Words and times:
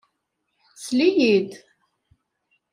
Sel-iyi-d! 0.83 1.51